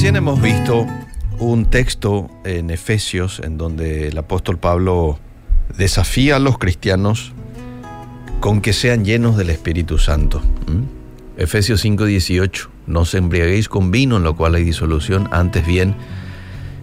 [0.00, 0.86] Recién hemos visto
[1.40, 5.18] un texto en Efesios en donde el apóstol Pablo
[5.76, 7.34] desafía a los cristianos
[8.40, 10.40] con que sean llenos del Espíritu Santo.
[11.36, 15.94] Efesios 5:18, no os embriaguéis con vino en lo cual hay disolución, antes bien,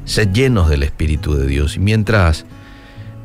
[0.05, 1.75] sed llenos del Espíritu de Dios.
[1.75, 2.45] Y mientras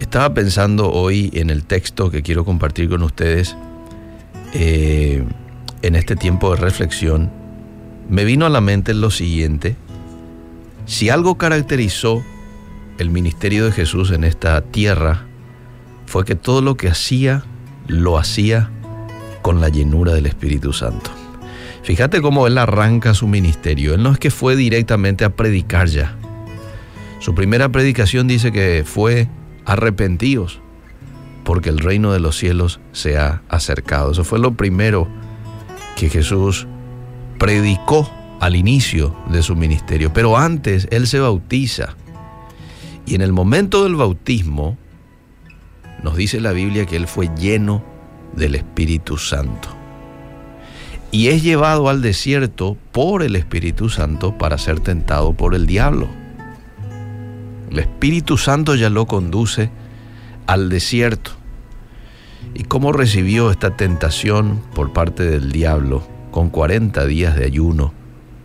[0.01, 3.59] estaba pensando hoy en el texto que quiero compartir con ustedes,
[4.55, 5.23] eh,
[5.83, 7.42] en este tiempo de reflexión,
[8.09, 9.77] me vino a la mente lo siguiente.
[10.87, 12.23] Si algo caracterizó
[12.99, 15.27] el ministerio de Jesús en esta tierra,
[16.07, 17.45] fue que todo lo que hacía,
[17.87, 18.71] lo hacía
[19.41, 21.11] con la llenura del Espíritu Santo.
[21.83, 23.95] Fíjate cómo él arranca su ministerio.
[23.95, 26.17] Él no es que fue directamente a predicar ya.
[27.19, 29.29] Su primera predicación dice que fue
[29.65, 30.61] arrepentidos,
[31.45, 34.13] porque el reino de los cielos se ha acercado.
[34.13, 35.09] Eso fue lo primero
[35.97, 36.67] que Jesús
[37.43, 41.97] predicó al inicio de su ministerio, pero antes él se bautiza.
[43.05, 44.79] Y en el momento del bautismo,
[46.05, 47.83] nos dice la Biblia que él fue lleno
[48.37, 49.71] del Espíritu Santo.
[51.11, 56.07] Y es llevado al desierto por el Espíritu Santo para ser tentado por el diablo.
[57.73, 59.69] El Espíritu Santo ya lo conduce
[60.47, 61.33] al desierto.
[62.55, 66.22] ¿Y cómo recibió esta tentación por parte del diablo?
[66.33, 67.93] Con 40 días de ayuno,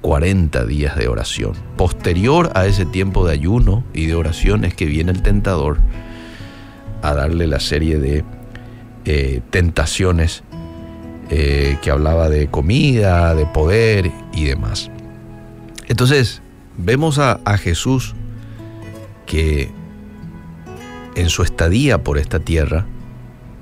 [0.02, 1.54] 40 días de oración.
[1.78, 5.80] Posterior a ese tiempo de ayuno y de oración es que viene el tentador
[7.02, 8.24] a darle la serie de
[9.06, 10.44] eh, tentaciones
[11.30, 14.92] eh, que hablaba de comida, de poder y demás.
[15.88, 16.42] Entonces,
[16.78, 18.16] vemos a, a Jesús
[19.26, 19.72] que
[21.16, 22.86] en su estadía por esta tierra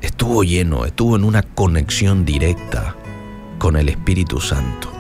[0.02, 2.96] estuvo lleno, estuvo en una conexión directa
[3.66, 4.92] con el Espíritu Santo,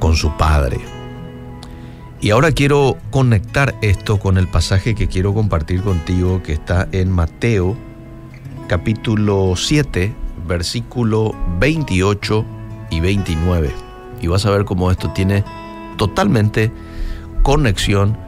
[0.00, 0.80] con su Padre.
[2.20, 7.12] Y ahora quiero conectar esto con el pasaje que quiero compartir contigo que está en
[7.12, 7.76] Mateo
[8.66, 10.12] capítulo 7,
[10.44, 12.44] versículo 28
[12.90, 13.70] y 29.
[14.20, 15.44] Y vas a ver cómo esto tiene
[15.98, 16.72] totalmente
[17.44, 18.18] conexión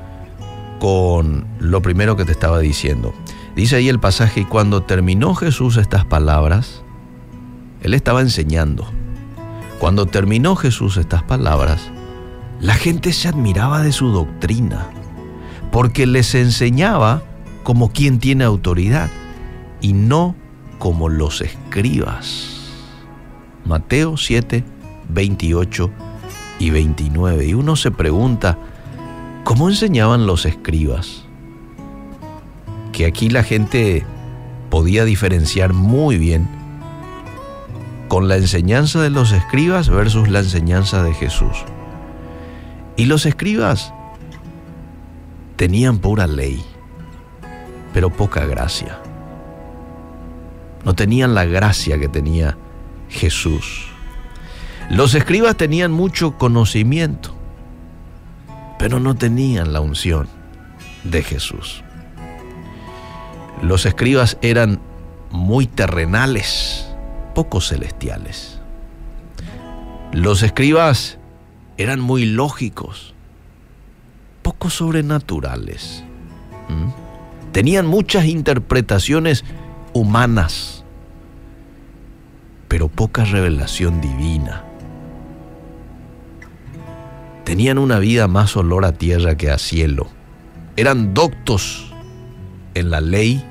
[0.79, 3.13] con lo primero que te estaba diciendo.
[3.57, 6.85] Dice ahí el pasaje, y cuando terminó Jesús estas palabras,
[7.83, 8.87] él estaba enseñando.
[9.85, 11.91] Cuando terminó Jesús estas palabras,
[12.59, 14.87] la gente se admiraba de su doctrina,
[15.71, 17.23] porque les enseñaba
[17.65, 19.11] como quien tiene autoridad
[19.83, 20.37] y no
[20.79, 22.73] como los escribas.
[23.67, 24.65] Mateo 7,
[25.11, 25.91] 28
[26.61, 27.45] y 29.
[27.45, 28.57] Y uno se pregunta,
[29.45, 31.27] ¿cómo enseñaban los escribas?
[32.91, 34.07] Que aquí la gente
[34.71, 36.64] podía diferenciar muy bien
[38.09, 41.65] con la enseñanza de los escribas versus la enseñanza de Jesús.
[42.97, 43.93] Y los escribas
[45.57, 46.65] tenían pura ley,
[47.93, 48.99] pero poca gracia.
[50.85, 52.57] No tenían la gracia que tenía
[53.09, 53.87] Jesús.
[54.91, 57.35] Los escribas tenían mucho conocimiento,
[58.79, 60.29] pero no tenían la unción
[61.05, 61.83] de Jesús.
[63.63, 64.81] Los escribas eran
[65.31, 66.94] muy terrenales,
[67.35, 68.61] pocos celestiales.
[70.13, 71.19] Los escribas
[71.77, 73.15] eran muy lógicos,
[74.43, 76.05] poco sobrenaturales.
[77.53, 79.45] Tenían muchas interpretaciones
[79.93, 80.85] humanas,
[82.69, 84.65] pero poca revelación divina.
[87.45, 90.07] Tenían una vida más olor a tierra que a cielo.
[90.77, 91.93] Eran doctos
[92.75, 93.45] en la ley,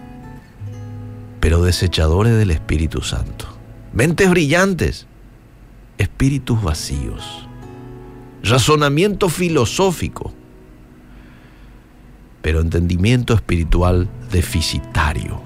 [1.40, 3.53] pero desechadores del Espíritu Santo
[3.94, 5.08] mentes brillantes,
[5.98, 7.48] espíritus vacíos,
[8.44, 10.34] razonamiento filosófico,
[12.42, 15.42] pero entendimiento espiritual deficitario.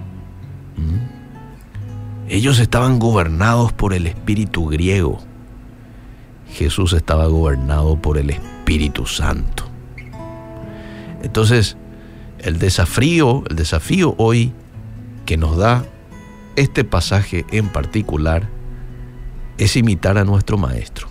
[0.78, 2.30] ¿Mm?
[2.30, 5.19] Ellos estaban gobernados por el espíritu griego.
[6.52, 9.66] Jesús estaba gobernado por el Espíritu Santo.
[11.22, 11.77] Entonces,
[12.39, 14.54] el desafío, el desafío hoy
[15.25, 15.86] que nos da
[16.57, 18.50] este pasaje en particular
[19.59, 21.07] es imitar a nuestro Maestro.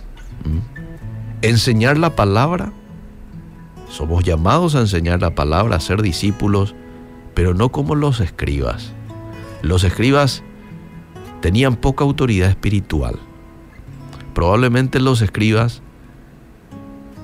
[1.41, 2.73] Enseñar la palabra.
[3.89, 6.75] Somos llamados a enseñar la palabra, a ser discípulos,
[7.33, 8.91] pero no como los escribas.
[9.61, 10.43] Los escribas
[11.41, 13.17] tenían poca autoridad espiritual.
[14.33, 15.81] Probablemente los escribas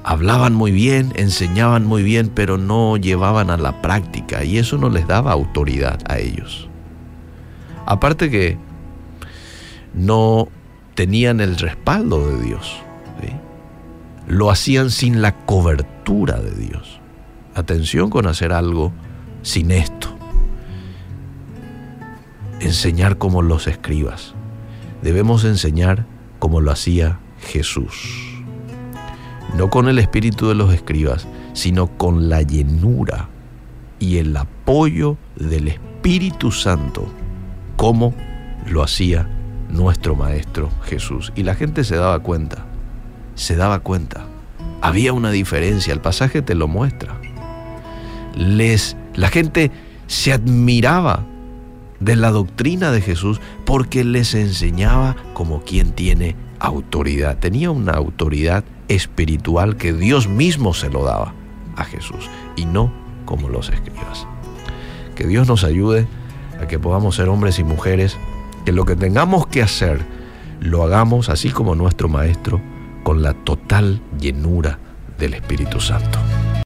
[0.05, 4.89] hablaban muy bien, enseñaban muy bien, pero no llevaban a la práctica y eso no
[4.89, 6.69] les daba autoridad a ellos.
[7.85, 8.57] Aparte que
[9.93, 10.47] no
[10.95, 12.79] tenían el respaldo de Dios.
[14.25, 17.01] lo hacían sin la cobertura de Dios.
[17.55, 18.93] Atención con hacer algo
[19.41, 20.15] sin esto.
[22.61, 24.33] Enseñar como los escribas.
[25.01, 26.05] Debemos enseñar
[26.39, 28.43] como lo hacía Jesús.
[29.57, 33.27] No con el espíritu de los escribas, sino con la llenura
[33.99, 37.07] y el apoyo del Espíritu Santo,
[37.83, 38.13] como
[38.65, 39.27] lo hacía
[39.69, 41.33] nuestro Maestro Jesús.
[41.35, 42.63] Y la gente se daba cuenta,
[43.35, 44.25] se daba cuenta.
[44.79, 47.19] Había una diferencia, el pasaje te lo muestra.
[48.37, 49.69] Les, la gente
[50.07, 51.25] se admiraba
[51.99, 57.39] de la doctrina de Jesús porque les enseñaba como quien tiene autoridad.
[57.39, 61.33] Tenía una autoridad espiritual que Dios mismo se lo daba
[61.75, 62.93] a Jesús y no
[63.25, 64.25] como los escribas.
[65.15, 66.07] Que Dios nos ayude
[66.67, 68.17] que podamos ser hombres y mujeres,
[68.65, 70.01] que lo que tengamos que hacer
[70.59, 72.61] lo hagamos así como nuestro Maestro,
[73.03, 74.79] con la total llenura
[75.17, 76.19] del Espíritu Santo.